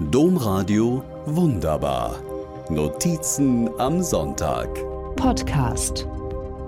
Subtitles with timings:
[0.00, 2.22] Domradio Wunderbar.
[2.70, 4.68] Notizen am Sonntag.
[5.16, 6.06] Podcast.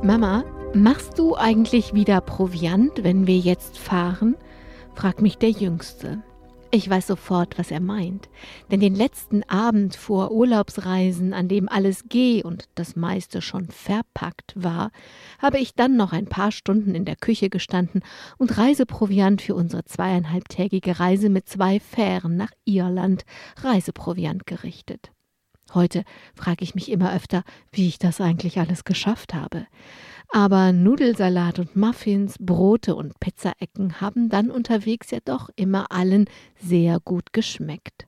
[0.02, 0.42] Mama,
[0.74, 4.34] machst du eigentlich wieder Proviant, wenn wir jetzt fahren?
[4.96, 6.24] fragt mich der Jüngste.
[6.72, 8.28] Ich weiß sofort, was er meint.
[8.70, 14.52] Denn den letzten Abend vor Urlaubsreisen, an dem alles geh und das meiste schon verpackt
[14.54, 14.92] war,
[15.40, 18.02] habe ich dann noch ein paar Stunden in der Küche gestanden
[18.38, 23.24] und Reiseproviant für unsere zweieinhalbtägige Reise mit zwei Fähren nach Irland
[23.62, 25.10] Reiseproviant gerichtet.
[25.74, 29.66] Heute frage ich mich immer öfter, wie ich das eigentlich alles geschafft habe.
[30.32, 37.00] Aber Nudelsalat und Muffins, Brote und Pizzaecken haben dann unterwegs ja doch immer allen sehr
[37.00, 38.06] gut geschmeckt.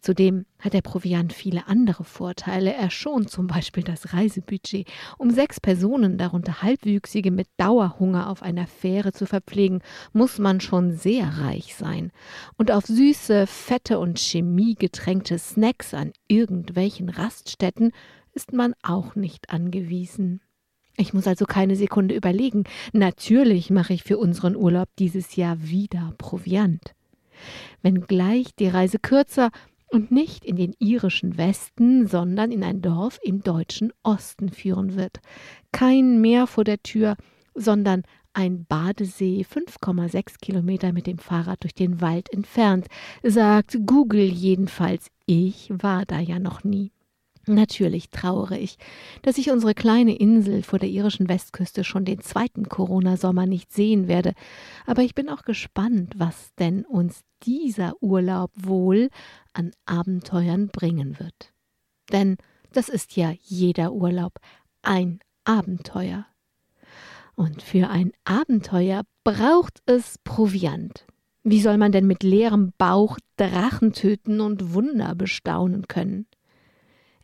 [0.00, 2.72] Zudem hat der Proviant viele andere Vorteile.
[2.72, 4.88] Er schont zum Beispiel das Reisebudget.
[5.18, 10.92] Um sechs Personen, darunter Halbwüchsige mit Dauerhunger auf einer Fähre zu verpflegen, muss man schon
[10.92, 12.12] sehr reich sein.
[12.56, 17.92] Und auf süße, fette und chemiegetränkte Snacks an irgendwelchen Raststätten
[18.32, 20.40] ist man auch nicht angewiesen.
[21.00, 22.64] Ich muss also keine Sekunde überlegen.
[22.92, 26.92] Natürlich mache ich für unseren Urlaub dieses Jahr wieder Proviant.
[27.82, 29.50] Wenngleich die Reise kürzer
[29.86, 35.20] und nicht in den irischen Westen, sondern in ein Dorf im deutschen Osten führen wird.
[35.70, 37.16] Kein Meer vor der Tür,
[37.54, 42.88] sondern ein Badesee 5,6 Kilometer mit dem Fahrrad durch den Wald entfernt,
[43.22, 45.12] sagt Google jedenfalls.
[45.26, 46.90] Ich war da ja noch nie.
[47.48, 48.76] Natürlich trauere ich,
[49.22, 54.06] dass ich unsere kleine Insel vor der irischen Westküste schon den zweiten Corona-Sommer nicht sehen
[54.06, 54.34] werde,
[54.86, 59.08] aber ich bin auch gespannt, was denn uns dieser Urlaub wohl
[59.54, 61.52] an Abenteuern bringen wird.
[62.12, 62.36] Denn
[62.72, 64.34] das ist ja jeder Urlaub
[64.82, 66.26] ein Abenteuer.
[67.34, 71.06] Und für ein Abenteuer braucht es Proviant.
[71.44, 76.26] Wie soll man denn mit leerem Bauch Drachen töten und Wunder bestaunen können?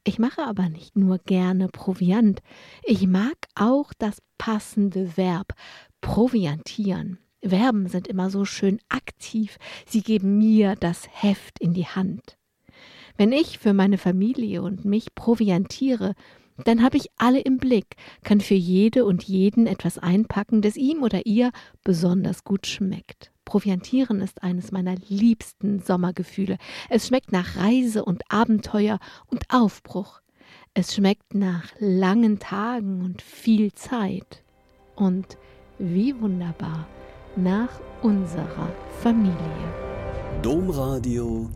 [0.06, 2.42] Ich mache aber nicht nur gerne Proviant,
[2.82, 5.54] ich mag auch das passende Verb
[6.02, 7.18] proviantieren.
[7.42, 12.36] Verben sind immer so schön aktiv, sie geben mir das Heft in die Hand.
[13.16, 16.14] Wenn ich für meine Familie und mich proviantiere,
[16.64, 21.02] dann habe ich alle im Blick, kann für jede und jeden etwas einpacken, das ihm
[21.02, 21.50] oder ihr
[21.82, 23.33] besonders gut schmeckt.
[23.44, 26.58] Proviantieren ist eines meiner liebsten Sommergefühle.
[26.90, 30.20] Es schmeckt nach Reise und Abenteuer und Aufbruch.
[30.74, 34.42] Es schmeckt nach langen Tagen und viel Zeit.
[34.96, 35.38] Und
[35.78, 36.86] wie wunderbar
[37.36, 39.34] nach unserer Familie.
[40.42, 41.50] Domradio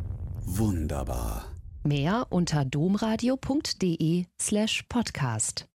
[0.44, 1.46] wunderbar.
[1.84, 5.66] Mehr unter domradio.de slash podcast.